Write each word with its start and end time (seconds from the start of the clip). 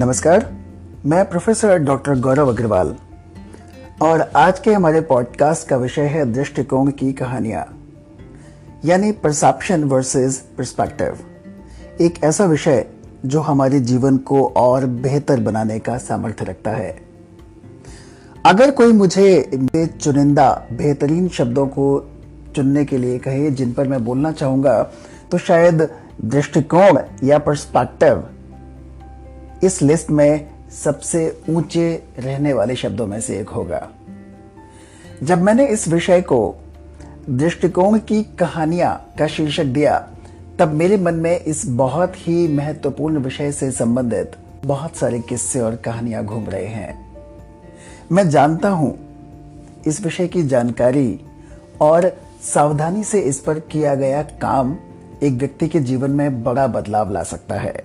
नमस्कार, 0.00 0.44
मैं 1.06 1.24
professor 1.28 1.78
doctor 1.78 2.18
गौरव 2.20 2.48
अग्रवाल। 2.48 2.94
और 4.02 4.20
आज 4.36 4.58
के 4.58 4.72
हमारे 4.72 5.00
पॉडकास्ट 5.00 5.66
का 5.68 5.76
विषय 5.76 6.02
है 6.02 6.24
दृष्टिकोण 6.32 6.90
की 6.90 7.12
कहानियाँ, 7.12 7.64
यानी 8.84 9.10
परसेप्शन 9.12 9.84
वर्सेस 9.84 10.38
पर्सपेक्टिव 10.58 11.18
एक 12.00 12.22
ऐसा 12.24 12.44
विषय 12.44 12.84
जो 13.26 13.40
हमारे 13.40 13.80
जीवन 13.80 14.16
को 14.18 14.46
और 14.56 14.86
बेहतर 14.86 15.40
बनाने 15.40 15.78
का 15.78 15.98
सामर्थ्य 15.98 16.44
रखता 16.44 16.70
है। 16.70 16.96
अगर 18.46 18.70
कोई 18.70 18.92
मुझे 18.92 19.50
चुनिंदा 20.00 20.50
बेहतरीन 20.72 21.28
शब्दों 21.28 21.66
को 21.66 22.10
चुनने 22.56 22.84
के 22.84 22.98
लिए 22.98 23.18
कहे, 23.18 23.50
जिन 23.50 23.72
पर 23.72 23.88
मैं 23.88 24.04
बोलना 24.04 24.32
चाहूँगा 24.32 24.82
तो 25.30 25.38
शायद 25.38 25.88
दृष्टिकोण 26.24 27.02
या 27.24 27.38
पर्सपेक्टिव 27.38 28.28
इस 29.64 29.82
लिस्ट 29.82 30.10
में 30.10 30.50
सबसे 30.70 31.42
ऊँचे 31.48 32.02
रहने 32.18 32.52
वाले 32.52 32.76
शब्दों 32.76 33.06
में 33.06 33.20
से 33.20 33.38
एक 33.38 33.48
होगा। 33.48 33.88
जब 35.22 35.42
मैंने 35.42 35.66
इस 35.66 35.88
विषय 35.88 36.20
को 36.20 36.56
दृष्टिकोण 37.30 37.98
की 37.98 38.22
कहानियाँ 38.22 39.12
का 39.18 39.26
शीर्षक 39.26 39.64
दिया, 39.64 40.08
तब 40.58 40.72
मेरे 40.72 40.96
मन 40.96 41.14
में 41.14 41.40
इस 41.40 41.66
बहुत 41.66 42.12
ही 42.16 42.48
महत्वपूर्ण 42.48 43.18
विषय 43.18 43.52
से 43.52 43.70
संबंधित 43.70 44.32
बहुत 44.64 44.96
सारे 44.96 45.20
किस्से 45.20 45.60
और 45.60 45.76
कहानियाँ 45.76 46.24
घूम 46.24 46.46
रहे 46.46 46.66
हैं। 46.66 47.16
मैं 48.12 48.30
जानता 48.30 48.68
हूँ 48.68 48.98
इस 49.86 50.00
विषय 50.04 50.28
की 50.28 50.42
जानकारी 50.42 51.20
और 51.80 52.16
सावधानी 52.42 53.04
से 53.04 53.20
इस 53.20 53.40
पर 53.40 53.58
किया 53.58 53.94
गया 53.94 54.22
काम 54.22 54.76
एक 55.22 55.32
व्यक्ति 55.32 55.68
के 55.68 55.80
जीवन 55.80 56.10
में 56.10 56.44
बड़ा 56.44 56.66
बदलाव 56.66 57.12
ला 57.12 57.22
सकता 57.22 57.54
है। 57.54 57.84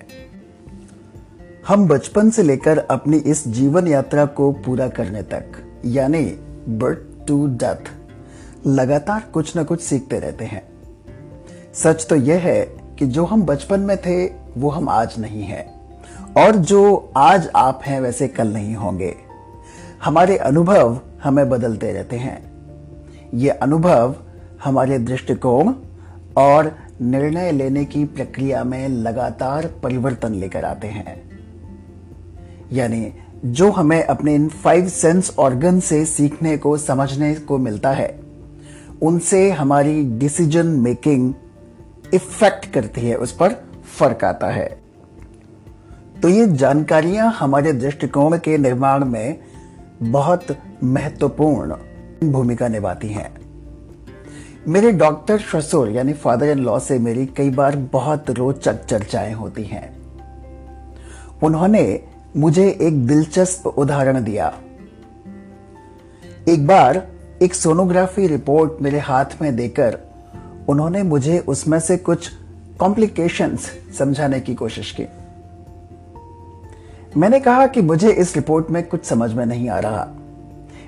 हम 1.67 1.87
बचपन 1.87 2.29
से 2.29 2.43
लेकर 2.43 2.77
अपनी 2.77 3.17
इस 3.17 3.47
जीवन 3.47 3.87
यात्रा 3.87 4.25
को 4.25 4.51
पूरा 4.51 4.87
करने 4.87 5.23
तक, 5.23 5.45
यानी 5.85 6.25
बर्थ 6.69 7.27
टू 7.27 7.47
डेथ 7.47 7.91
लगातार 8.67 9.23
कुछ 9.33 9.57
न 9.57 9.63
कुछ 9.63 9.81
सीखते 9.81 10.19
रहते 10.19 10.45
हैं। 10.45 10.63
सच 11.73 12.07
तो 12.09 12.15
यह 12.15 12.39
है 12.39 12.61
कि 12.99 13.07
जो 13.07 13.25
हम 13.25 13.43
बचपन 13.43 13.79
में 13.79 13.97
थे, 13.97 14.25
वो 14.57 14.69
हम 14.69 14.89
आज 14.89 15.19
नहीं 15.19 15.43
हैं। 15.43 15.97
और 16.37 16.55
जो 16.55 17.13
आज 17.17 17.49
आप 17.55 17.81
हैं, 17.85 18.01
वैसे 18.01 18.27
कल 18.27 18.47
नहीं 18.47 18.75
होंगे। 18.75 19.15
हमारे 20.03 20.37
अनुभव 20.37 20.99
हमें 21.23 21.49
बदलते 21.49 21.93
रहते 21.93 22.15
हैं। 22.15 22.51
ये 23.33 23.49
अनुभव 23.49 24.15
हमारे 24.63 24.99
दृष्टिकोण 24.99 25.73
और 26.37 26.75
निर्णय 27.01 27.51
लेने 27.51 27.85
की 27.85 28.05
प्रक्रिया 28.05 28.63
में 28.63 28.89
लगातार 28.89 29.73
परिवर्तन 29.83 30.33
लेकर 30.33 30.65
आते 30.65 30.87
हैं। 30.87 31.32
यानी 32.73 33.13
जो 33.45 33.71
हमें 33.71 34.03
अपने 34.03 34.35
इन 34.35 34.47
फाइव 34.49 34.87
सेंस 34.87 35.35
ऑर्गन 35.39 35.79
से 35.79 36.05
सीखने 36.05 36.57
को, 36.57 36.77
समझने 36.77 37.35
को 37.35 37.57
मिलता 37.57 37.91
है, 37.91 38.19
उनसे 39.01 39.51
हमारी 39.51 40.03
डिसीज़न 40.03 40.67
मेकिंग 40.67 41.33
इफ़ेक्ट 42.13 42.65
करती 42.65 43.01
है, 43.01 43.15
उस 43.15 43.31
पर 43.31 43.49
फ़र्क 43.97 44.23
आता 44.23 44.47
है। 44.47 44.83
तो 46.21 46.29
ये 46.29 46.47
जानकारियाँ 46.47 47.31
हमारे 47.31 47.73
दृष्टिकोण 47.73 48.37
के 48.37 48.57
निर्माण 48.57 49.05
में 49.05 49.39
बहुत 50.01 50.57
महत्वपूर्ण 50.83 51.75
भूमिका 52.31 52.67
निभाती 52.67 53.07
हैं। 53.07 53.35
मेरे 54.67 54.91
डॉक्टर 54.91 55.39
ससुर 55.39 55.89
यानी 55.89 56.13
फादर 56.13 56.45
इन 56.45 56.59
लॉ 56.59 56.79
से 56.79 56.99
मेरी 56.99 57.25
कई 57.25 57.49
बार 57.49 57.75
बहुत 57.75 58.29
रोचक 58.29 58.85
चर्चाएँ 58.85 59.33
होती 59.33 59.63
हैं। 59.63 59.97
उन्होंने 61.43 62.12
मुझे 62.37 62.77
एक 62.81 63.07
दिलचस्प 63.07 63.67
उदाहरण 63.67 64.23
दिया। 64.23 64.59
एक 66.49 66.67
बार 66.67 67.07
एक 67.41 67.53
सोनोग्राफी 67.53 68.27
रिपोर्ट 68.27 68.81
मेरे 68.81 68.99
हाथ 68.99 69.25
में 69.41 69.55
देकर 69.55 69.99
उन्होंने 70.69 71.03
मुझे 71.03 71.39
उसमें 71.39 71.79
से 71.79 71.97
कुछ 71.97 72.31
कॉम्प्लिकेशंस 72.79 73.71
समझाने 73.99 74.39
की 74.39 74.55
कोशिश 74.55 74.97
की। 74.99 75.03
मैंने 77.19 77.39
कहा 77.39 77.67
कि 77.67 77.81
मुझे 77.81 78.11
इस 78.11 78.35
रिपोर्ट 78.35 78.69
में 78.69 78.87
कुछ 78.87 79.05
समझ 79.05 79.33
में 79.33 79.45
नहीं 79.45 79.69
आ 79.69 79.79
रहा। 79.79 80.07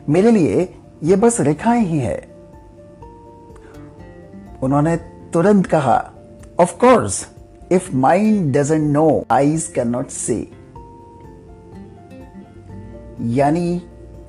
मेरे 0.09 0.31
लिए 0.31 0.75
यह 1.03 1.15
बस 1.15 1.41
रेखाएँ 1.41 1.85
ही 1.85 1.99
है। 1.99 2.27
उन्होंने 4.63 4.95
तुरंत 5.33 5.65
कहा 5.65 6.11
of 6.59 6.77
course 6.77 7.29
if 7.71 7.95
mind 7.95 8.57
doesn't 8.57 8.93
know 8.93 9.25
eyes 9.31 9.67
can 9.67 9.87
not 9.87 10.07
see 10.07 10.51
यानी 13.21 13.81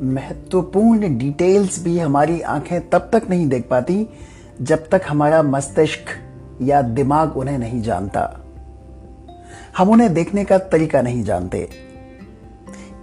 महत्वपूर्ण 0.02 1.18
डिटेल्स 1.18 1.84
भी 1.84 1.98
हमारी 1.98 2.40
आँखें 2.40 2.88
तब 2.90 3.10
तक 3.12 3.22
नहीं 3.30 3.48
देख 3.48 3.68
पाती 3.68 4.08
जब 4.62 4.88
तक 4.88 5.02
हमारा 5.08 5.42
मस्तिष्क 5.42 6.04
या 6.62 6.82
दिमाग 6.82 7.36
उन्हें 7.36 7.58
नहीं 7.58 7.82
जानता। 7.82 8.40
हम 9.78 9.90
उन्हें 9.90 10.14
देखने 10.14 10.44
का 10.44 10.58
तरीका 10.58 11.02
नहीं 11.02 11.22
जानते। 11.22 11.68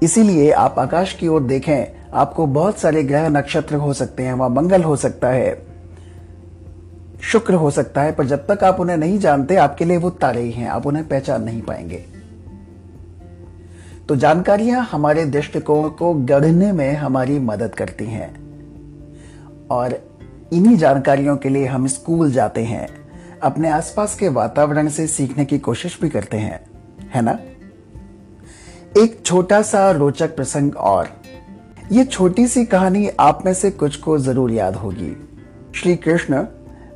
इसीलिए 0.04 0.52
आप 0.52 0.80
आकाश 0.80 1.14
की 1.14 1.28
ओर 1.28 1.44
देखें, 1.44 2.10
आपको 2.14 2.48
बहुत 2.48 2.78
सारे 2.78 3.04
ग्रह 3.04 3.30
नक्षत्र 3.30 3.76
हो 3.76 3.94
सकते 3.94 4.24
हैं, 4.24 4.34
वहाँ 4.34 4.50
मंगल 4.50 4.84
हो 4.84 4.96
सकता 4.96 5.30
है, 5.30 5.66
शुक्र 7.22 7.54
हो 7.54 7.72
सकता 7.72 8.02
है, 8.02 8.12
पर 8.12 8.26
जब 8.26 8.48
तक 8.52 8.64
आप 8.64 8.80
उन्हें 8.80 8.98
नहीं 8.98 9.20
जानते, 9.20 9.56
आपके 9.56 9.86
लिए 9.86 9.98
वो 9.98 10.10
तारे 10.10 10.42
ही 10.42 10.52
हैं, 10.52 10.68
आप 10.68 10.88
उन्हें 10.88 11.08
पहचान 11.08 11.44
नहीं 11.44 11.62
पाएँगे। 11.62 12.23
तो 14.14 14.18
जानकारियाँ 14.18 14.90
हमारे 14.92 15.26
दृष्टिकोण 15.26 15.90
को 15.90 16.14
गढ़ने 16.14 16.72
में 16.72 16.96
हमारी 16.96 17.40
मदद 17.40 17.76
करती 17.76 18.06
हैं। 18.06 18.34
और 19.72 20.12
इन्हीं 20.54 20.78
जानकारियों 20.78 21.38
के 21.38 21.50
लिए 21.50 21.66
हम 21.66 21.88
स्कूल 21.88 22.32
जाते 22.32 22.64
हैं। 22.64 22.88
अपने 23.44 23.70
आसपास 23.70 24.16
के 24.16 24.28
वातावरण 24.28 24.88
से 24.88 25.08
सीखने 25.08 25.46
की 25.46 25.60
कोशिश 25.60 26.00
भी 26.02 26.10
करते 26.10 26.38
हैं। 26.38 26.66
है 27.16 27.22
ना? 27.22 27.40
एक 28.98 29.22
छोटा 29.26 29.62
सा 29.62 29.92
रोचक 29.92 30.36
प्रसंग 30.36 30.76
और। 30.76 31.10
ये 31.92 32.04
छोटी 32.04 32.48
सी 32.48 32.66
कहानी 32.66 33.10
आप 33.20 33.44
में 33.46 33.54
से 33.54 33.72
कुछ 33.72 33.96
को 33.96 34.18
ज़रूर 34.18 34.52
याद 34.52 34.76
होगी। 34.76 35.30
श्री 35.76 35.96
कृष्ण 35.96 36.46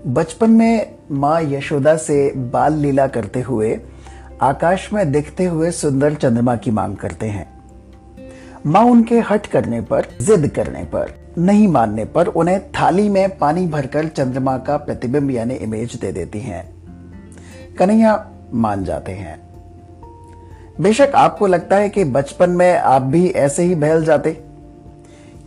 बचपन 0.07 0.49
में 0.49 0.95
माँ 1.11 1.41
यशोदा 1.41 1.97
से 1.97 2.33
बाल 2.35 2.73
लीला 2.73 3.07
करते 3.07 3.41
हुए 3.41 3.79
आकाश 4.41 4.93
में 4.93 5.11
दिखते 5.11 5.45
हुए 5.45 5.71
सुंदर 5.71 6.13
चंद्रमा 6.13 6.55
की 6.55 6.71
मांग 6.71 6.95
करते 6.95 7.25
हैं। 7.25 7.61
माँ 8.65 8.83
उनके 8.83 9.19
हट 9.19 9.47
करने 9.47 9.81
पर, 9.81 10.05
जिद 10.21 10.47
करने 10.47 10.83
पर, 10.83 11.13
नहीं 11.37 11.67
मानने 11.67 12.05
पर 12.05 12.27
उन्हें 12.27 12.71
थाली 12.71 13.09
में 13.09 13.37
पानी 13.37 13.67
भरकर 13.67 14.07
चंद्रमा 14.07 14.57
का 14.57 14.77
प्रतिबिंब 14.77 15.31
यानी 15.31 15.53
इमेज 15.53 15.95
दे 15.95 16.11
देती 16.11 16.39
हैं। 16.39 16.75
कन्हैया 17.79 18.31
मान 18.53 18.83
जाते 18.83 19.11
हैं। 19.11 19.49
बेशक 20.81 21.11
आपको 21.15 21.47
लगता 21.47 21.75
है 21.75 21.89
कि 21.89 22.03
बचपन 22.03 22.49
में 22.49 22.77
आप 22.77 23.01
भी 23.01 23.29
ऐसे 23.29 23.63
ही 23.63 23.75
बहल 23.75 24.05
जाते? 24.05 24.31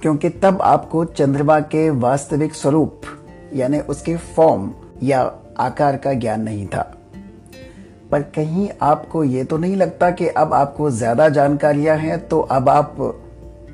क्योंकि 0.03 0.29
तब 0.29 0.63
आपको 0.63 1.05
चंद्रमा 1.05 1.61
के 1.61 1.91
वास्तविक 1.91 2.55
स्वरूप, 2.55 3.01
यानी 3.55 3.81
उसके 3.81 4.17
फॉर्म 4.17 4.73
या 5.03 5.33
आकार 5.59 5.97
का 5.97 6.13
ज्ञान 6.13 6.43
नहीं 6.43 6.67
था। 6.67 6.97
पर 8.13 8.23
कहीं 8.23 8.69
आपको 8.83 9.25
ये 9.25 9.45
तो 9.45 9.57
नहीं 9.59 9.77
लगता 9.77 10.11
कि 10.11 10.29
अब 10.29 10.55
आपको 10.55 10.91
ज़्यादा 10.91 11.29
जानकारियाँ 11.29 11.97
हैं 11.97 12.19
तो 12.29 12.41
अब 12.41 12.69
आप 12.69 12.97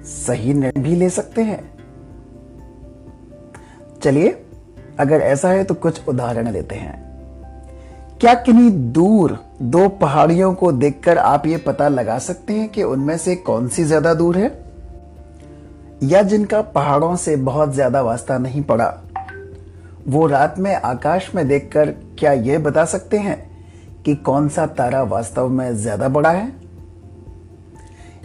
सही 0.06 0.54
निर्णय 0.54 0.82
भी 0.82 0.94
ले 0.97 1.08
सकते 1.10 1.42
हैं। 1.42 1.60
चलिए, 4.02 4.36
अगर 5.00 5.20
ऐसा 5.20 5.48
है 5.48 5.64
तो 5.64 5.74
कुछ 5.74 6.08
उदाहरण 6.08 6.50
लेते 6.50 6.74
हैं। 6.74 7.04
क्या 8.20 8.34
किन्हीं 8.34 8.70
दूर 8.92 9.38
दो 9.62 9.88
पहाड़ियों 9.88 10.53
को 10.54 10.72
देखकर 10.72 11.18
आप 11.18 11.47
ये 11.47 11.56
पता 11.56 11.88
लगा 11.88 12.18
सकते 12.18 12.53
हैं 12.53 12.68
कि 12.68 12.83
उनमें 12.83 13.16
से 13.18 13.34
कौन 13.36 13.68
सी 13.68 13.84
ज़्यादा 13.84 14.15
दूर 14.15 14.36
है? 14.38 14.50
या 16.03 16.22
जिनका 16.22 16.60
पहाड़ों 16.62 17.16
से 17.16 17.36
बहुत 17.36 17.74
ज़्यादा 17.74 18.03
वास्ता 18.03 18.38
नहीं 18.38 18.62
पड़ा? 18.62 18.94
वो 20.09 20.27
रात 20.27 20.59
में 20.59 20.74
आकाश 20.74 21.30
में 21.34 21.47
देखकर 21.48 21.91
क्या 22.18 22.33
यह 22.33 22.59
बता 22.59 22.84
सकते 22.84 23.18
हैं 23.18 23.46
कि 24.06 24.14
कौन 24.14 24.48
सा 24.48 24.66
तारा 24.66 25.03
वास्तव 25.03 25.48
में 25.48 25.76
ज़्यादा 25.76 26.08
बड़ा 26.08 26.30
है? 26.30 26.53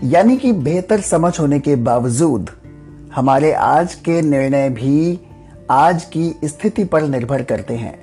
यानी 0.03 0.37
कि 0.37 0.51
बेहतर 0.53 1.01
समझ 1.01 1.39
होने 1.39 1.59
के 1.59 1.75
बावजूद, 1.75 2.49
हमारे 3.15 3.51
आज 3.53 3.95
के 3.95 4.21
निर्णय 4.21 4.69
भी 4.69 5.19
आज 5.69 6.03
की 6.05 6.33
स्थिति 6.43 6.83
पर 6.83 7.03
निर्भर 7.03 7.43
करते 7.43 7.75
हैं। 7.75 7.93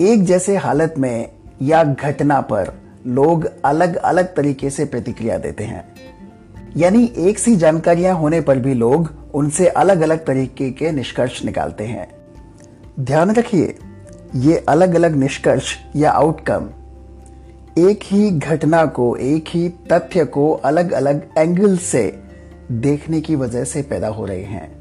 एक 0.00 0.24
जैसे 0.24 0.56
हालत 0.56 0.94
में 0.98 1.28
या 1.62 1.84
घटना 1.84 2.40
पर 2.40 2.72
लोग 3.06 3.48
अलग 3.64 3.96
अलग 3.96 4.34
तरीके 4.34 4.70
से 4.70 4.84
प्रतिक्रिया 4.84 5.38
देते 5.38 5.64
हैं। 5.64 5.84
यानी 6.76 7.04
एक 7.18 7.38
सी 7.38 7.56
जानकारियाँ 7.56 8.14
होने 8.14 8.40
पर 8.40 8.58
भी 8.58 8.74
लोग 8.74 9.10
उनसे 9.34 9.68
अलग 9.68 10.00
अलग 10.00 10.24
तरीके 10.26 10.70
के 10.70 10.92
निष्कर्ष 10.92 11.44
निकालते 11.44 11.84
हैं। 11.84 12.08
ध्यान 13.00 13.30
रखिए 13.30 13.74
ये 14.36 14.64
अलग 14.68 14.94
अलग 14.94 15.14
निष्कर्ष 15.14 15.76
या 15.96 16.10
आउटकम 16.10 16.70
एक 17.78 18.00
ही 18.04 18.30
घटना 18.30 18.86
को, 18.86 19.16
एक 19.16 19.44
ही 19.48 19.68
तथ्य 19.68 20.24
को 20.24 20.50
अलग 20.50 20.92
अलग 20.92 21.28
एंगल 21.38 21.76
से 21.76 22.22
देखने 22.72 23.20
की 23.20 23.36
वजह 23.36 23.64
से 23.64 23.82
पैदा 23.82 24.08
हो 24.08 24.26
रहे 24.26 24.42
हैं। 24.42 24.72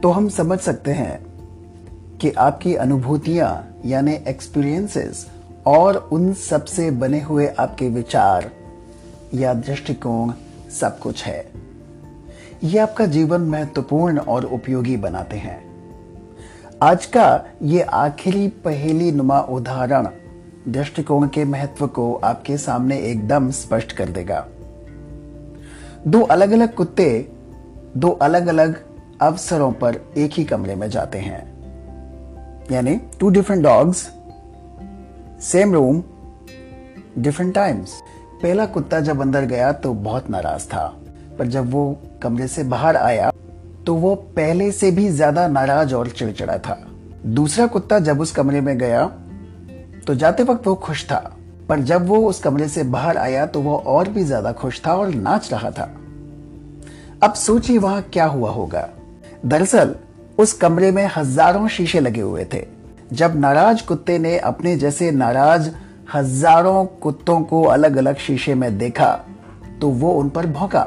तो 0.00 0.10
हम 0.10 0.28
समझ 0.28 0.58
सकते 0.58 0.90
हैं 0.90 1.26
कि 2.18 2.30
आपकी 2.30 2.74
अनुभूतियाँ, 2.74 3.80
यानी 3.84 4.14
एक्सपीरियंसेस 4.28 5.26
और 5.66 6.08
उन 6.12 6.32
सबसे 6.34 6.90
बने 6.90 7.20
हुए 7.20 7.46
आपके 7.46 7.88
विचार 7.88 8.50
या 9.34 9.54
दृष्टिकोण 9.54 10.32
सब 10.80 10.98
कुछ 10.98 11.24
है। 11.24 11.52
ये 12.64 12.78
आपका 12.78 13.06
जीवन 13.06 13.40
महत्वपूर्ण 13.40 14.18
और 14.18 14.44
उपयोगी 14.44 14.96
बनाते 14.96 15.36
हैं। 15.36 15.65
आज 16.82 17.04
का 17.06 17.44
ये 17.62 17.80
आखिरी 17.80 18.48
पहेली 18.64 19.10
नुमा 19.12 19.38
उदाहरण 19.40 20.08
दृष्टिकोण 20.68 21.26
के 21.28 21.44
महत्व 21.44 21.86
को 21.86 22.14
आपके 22.14 22.56
सामने 22.58 22.98
एकदम 23.00 23.50
स्पष्ट 23.50 23.92
कर 23.92 24.08
देगा। 24.08 24.40
दो 26.06 26.20
अलग 26.22 26.50
अलग 26.50 26.74
कुत्ते, 26.74 27.28
दो 27.96 28.10
अलग 28.10 28.46
अलग 28.46 28.82
अवसरों 29.20 29.70
पर 29.72 29.96
एक 30.16 30.32
ही 30.32 30.44
कमरे 30.44 30.74
में 30.74 30.88
जाते 30.90 31.18
हैं। 31.18 31.40
यानी 32.72 32.94
two 33.20 33.30
different 33.30 33.62
dogs 33.62 34.06
same 35.42 35.72
room 35.72 36.02
different 37.18 37.54
times 37.54 38.00
पहला 38.42 38.66
कुत्ता 38.66 39.00
जब 39.00 39.20
अंदर 39.20 39.44
गया 39.44 39.72
तो 39.72 39.94
बहुत 39.94 40.30
नाराज़ 40.30 40.66
था, 40.66 40.86
पर 41.38 41.46
जब 41.46 41.70
वो 41.70 41.96
कमरे 42.22 42.48
से 42.48 42.64
बाहर 42.64 42.96
आया 42.96 43.30
तो 43.86 43.94
वो 43.94 44.14
पहले 44.36 44.70
से 44.72 44.90
भी 44.90 45.08
ज़्यादा 45.08 45.46
नाराज़ 45.48 45.94
और 45.94 46.08
चिड़चिड़ा 46.08 46.56
था। 46.58 46.78
दूसरा 47.26 47.66
कुत्ता 47.66 47.98
जब 47.98 48.20
उस 48.20 48.32
कमरे 48.32 48.60
में 48.60 48.76
गया 48.78 49.06
तो 50.06 50.14
जाते 50.14 50.42
वक्त 50.42 50.66
वो 50.66 50.74
खुश 50.76 51.04
था। 51.04 51.18
पर 51.68 51.80
जब 51.80 52.06
वो 52.06 52.18
उस 52.28 52.40
कमरे 52.40 52.68
से 52.68 52.82
बाहर 52.86 53.16
आया 53.16 53.46
तो 53.46 53.60
वो 53.60 53.76
और 53.76 54.08
भी 54.08 54.24
ज़्यादा 54.24 54.52
खुश 54.52 54.80
था 54.86 54.94
और 54.94 55.08
नाच 55.10 55.52
रहा 55.52 55.70
था। 55.70 55.90
अब 57.22 57.34
सोचिए 57.34 57.78
वहाँ 57.78 58.02
क्या 58.02 58.26
हुआ 58.26 58.50
होगा। 58.50 58.88
दरअसल, 59.46 59.94
उस 60.38 60.52
कमरे 60.52 60.90
में 60.90 61.08
हज़ारों 61.16 61.68
शीशे 61.68 62.00
लगे 62.00 62.20
हुए 62.20 62.44
थे। 62.54 62.64
जब 63.12 63.36
नाराज़ 63.36 63.84
कुत्ते 63.86 64.18
ने 64.18 64.36
अपने 64.40 64.76
जैसे 64.76 65.10
नाराज़ 65.10 65.70
हज़ारों 66.14 66.84
कुत्तों 67.02 67.40
को 67.40 67.62
अलग 67.64 67.96
अलग 67.96 68.16
शीशे 68.16 68.54
में 68.54 68.76
देखा 68.78 69.10
तो 69.80 69.88
वो 69.90 70.12
उन 70.12 70.28
पर 70.28 70.46
भौंका। 70.48 70.86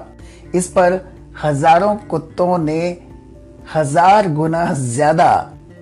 इस 0.56 0.68
पर 0.68 1.00
हज़ारों 1.44 1.96
कुत्तों 2.10 2.58
ने 2.58 2.82
हज़ार 3.76 4.28
गुना 4.34 4.64
ज़्यादा 4.74 5.30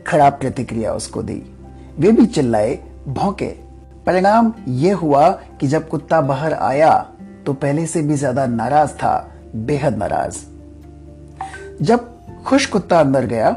खराब 0.07 0.33
प्रतिक्रिया 0.33 0.94
उसको 0.94 1.21
दी। 1.24 1.42
वे 2.00 2.12
भी 2.12 2.25
चिल्लाए, 2.25 2.80
भौंके। 3.07 3.48
परिणाम 4.06 4.54
यह 4.68 4.95
हुआ 4.95 5.30
कि 5.59 5.68
जब 5.68 5.88
कुत्ता 5.89 6.21
बाहर 6.24 6.54
आया 6.54 6.94
तो 7.45 7.54
पहले 7.56 7.86
से 7.86 8.01
भी 8.01 8.15
ज़्यादा 8.15 8.45
नाराज़ 8.45 8.94
था, 8.94 9.31
बेहद 9.57 9.98
नाराज़। 9.98 10.38
जब 11.81 12.09
खुश 12.45 12.65
कुत्ता 12.65 13.00
अंदर 13.00 13.25
गया 13.25 13.51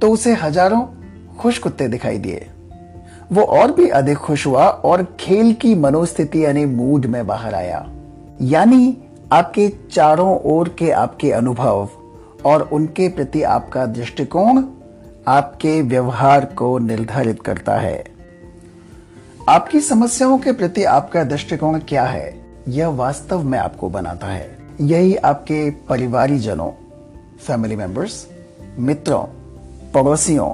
तो 0.00 0.10
उसे 0.10 0.34
हज़ारों 0.34 0.84
खुश 1.38 1.58
कुत्ते 1.58 1.88
दिखाई 1.88 2.18
दिए। 2.18 2.46
वो 3.32 3.42
और 3.42 3.72
भी 3.72 3.88
अधिक 3.88 4.18
खुश 4.18 4.46
हुआ 4.46 4.66
और 4.66 5.02
खेल 5.20 5.52
की 5.52 5.74
मनोस्थिति 5.76 6.44
यानी 6.44 6.64
मूड 6.66 7.06
में 7.06 7.26
बाहर 7.26 7.54
आया। 7.54 7.86
यानी 8.42 8.96
आपके 9.32 9.68
चारों 9.92 10.38
ओर 10.40 10.68
के 10.68 10.90
आपके 10.90 11.32
अनुभव 11.32 11.88
और 12.46 12.62
उनके 12.62 13.08
प्रति 13.08 13.42
आपका 13.42 13.86
दृष्टिकोण 13.86 14.62
आपके 15.28 15.82
व्यवहार 15.82 16.44
को 16.44 16.78
निर्धारित 16.78 17.42
करता 17.42 17.76
है। 17.78 18.04
आपकी 19.48 19.80
समस्याओं 19.80 20.38
के 20.38 20.52
प्रति 20.52 20.84
आपका 20.84 21.24
दृष्टिकोण 21.24 21.78
क्या 21.78 22.04
है, 22.04 22.42
यह 22.68 22.88
वास्तव 22.88 23.42
में 23.42 23.58
आपको 23.58 23.88
बनाता 23.88 24.26
है। 24.26 24.58
यही 24.80 25.16
आपके 25.16 25.70
परिवारी 25.70 26.38
जनों 26.38 26.70
फैमिली 27.38 27.76
मेंबर्स 27.76 28.26
मित्रों, 28.78 29.22
पड़ोसियों, 29.94 30.52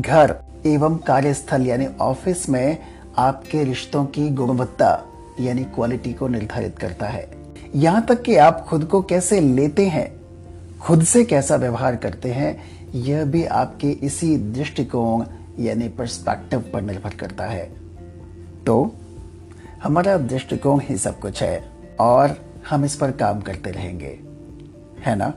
घर 0.00 0.36
एवं 0.66 0.96
कार्यस्थल 0.96 1.66
यानी 1.66 1.86
ऑफ़िस 2.00 2.48
में 2.48 2.78
आपके 3.18 3.64
रिश्तों 3.64 4.04
की 4.04 4.28
गुणवत्ता 4.30 5.04
यानी 5.40 5.64
क्वालिटी 5.64 6.12
को 6.12 6.28
निर्धारित 6.28 6.78
करता 6.78 7.06
है। 7.06 7.39
यहाँ 7.74 8.06
तक 8.06 8.22
कि 8.22 8.36
आप 8.36 8.66
खुद 8.68 8.84
को 8.84 9.02
कैसे 9.02 9.40
लेते 9.40 9.88
हैं, 9.88 10.20
खुद 10.78 11.02
से 11.02 11.24
कैसा 11.24 11.56
व्यवहार 11.56 11.96
करते 11.96 12.32
हैं, 12.32 12.62
यह 12.94 13.24
भी 13.24 13.44
आपके 13.44 13.90
इसी 13.90 14.36
दृष्टिकोण 14.36 15.24
यानी 15.58 15.88
पर्सपेक्टिव 15.88 16.70
पर 16.72 16.82
निर्भर 16.82 17.10
करता 17.10 17.44
है। 17.44 17.72
तो 18.66 18.94
हमारा 19.82 20.16
दृष्टिकोण 20.16 20.80
ही 20.80 20.96
सब 20.96 21.18
कुछ 21.20 21.42
है 21.42 21.64
और 22.00 22.36
हम 22.70 22.84
इस 22.84 22.96
पर 22.96 23.10
काम 23.10 23.40
करते 23.40 23.70
रहेंगे, 23.70 24.18
है 25.00 25.16
ना? 25.16 25.32